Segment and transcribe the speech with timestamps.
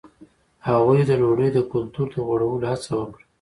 [0.67, 3.23] هغوی د ډوډۍ د کلتور د غوړولو هڅه وکړه.